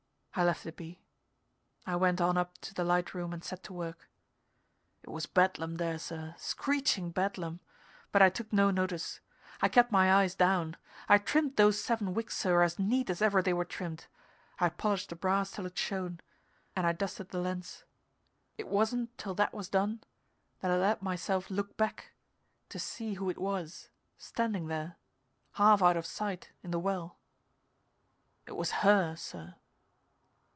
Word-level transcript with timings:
I 0.33 0.45
left 0.45 0.65
it 0.65 0.77
be; 0.77 1.01
I 1.85 1.97
went 1.97 2.21
on 2.21 2.37
up 2.37 2.57
to 2.59 2.73
the 2.73 2.85
light 2.85 3.13
room 3.13 3.33
and 3.33 3.43
set 3.43 3.63
to 3.63 3.73
work. 3.73 4.07
It 5.03 5.09
was 5.09 5.25
Bedlam 5.25 5.75
there, 5.75 5.99
sir, 5.99 6.35
screeching 6.37 7.11
Bedlam, 7.11 7.59
but 8.13 8.21
I 8.21 8.29
took 8.29 8.53
no 8.53 8.71
notice. 8.71 9.19
I 9.61 9.67
kept 9.67 9.91
my 9.91 10.09
eyes 10.09 10.33
down. 10.33 10.77
I 11.09 11.17
trimmed 11.17 11.57
those 11.57 11.83
seven 11.83 12.13
wicks, 12.13 12.37
sir, 12.37 12.61
as 12.61 12.79
neat 12.79 13.09
as 13.09 13.21
ever 13.21 13.41
they 13.41 13.51
were 13.51 13.65
trimmed; 13.65 14.07
I 14.57 14.69
polished 14.69 15.09
the 15.09 15.17
brass 15.17 15.51
till 15.51 15.65
it 15.65 15.77
shone, 15.77 16.21
and 16.77 16.87
I 16.87 16.93
dusted 16.93 17.31
the 17.31 17.39
lens. 17.41 17.83
It 18.57 18.69
wasn't 18.69 19.17
till 19.17 19.33
that 19.35 19.53
was 19.53 19.67
done 19.67 19.99
that 20.61 20.71
I 20.71 20.77
let 20.77 21.01
myself 21.01 21.49
look 21.49 21.75
back 21.75 22.13
to 22.69 22.79
see 22.79 23.15
who 23.15 23.29
it 23.29 23.37
was 23.37 23.89
standing 24.17 24.67
there, 24.67 24.95
half 25.55 25.83
out 25.83 25.97
of 25.97 26.05
sight 26.05 26.51
in 26.63 26.71
the 26.71 26.79
well. 26.79 27.17
It 28.47 28.55
was 28.55 28.71
her, 28.85 29.17
sir. 29.17 29.55